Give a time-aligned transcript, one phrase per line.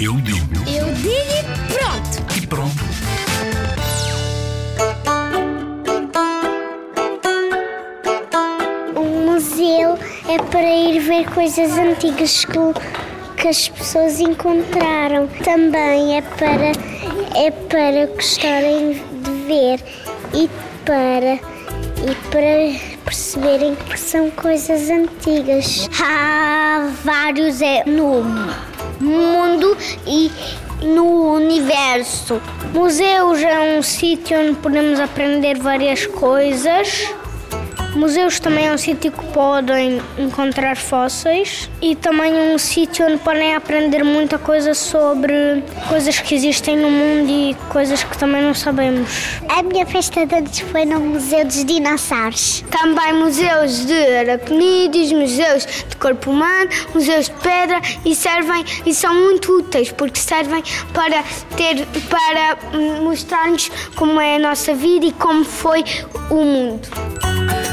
[0.00, 2.36] Eu digo Eu digo e pronto.
[2.36, 2.84] e pronto.
[8.96, 9.98] Um museu
[10.28, 12.58] é para ir ver coisas antigas que,
[13.40, 15.28] que as pessoas encontraram.
[15.44, 16.72] Também é para,
[17.34, 19.80] é para gostarem de ver
[20.34, 20.48] e
[20.84, 25.88] para, e para perceberem que são coisas antigas.
[26.02, 28.22] Há vários é, no
[29.00, 30.30] mundo e
[30.82, 32.42] no universo.
[32.74, 37.08] Museus é um sítio onde podemos aprender várias coisas.
[37.96, 43.54] Museus também é um sítio que podem encontrar fósseis e também um sítio onde podem
[43.54, 49.08] aprender muita coisa sobre coisas que existem no mundo e coisas que também não sabemos.
[49.48, 52.62] A minha festa de anos foi no Museu dos Dinossauros.
[52.70, 59.14] Também museus de aracnídeos, museus de corpo humano, museus de pedra e servem e são
[59.14, 61.24] muito úteis porque servem para
[61.56, 62.58] ter para
[63.00, 65.82] mostrar-nos como é a nossa vida e como foi
[66.28, 67.65] o mundo.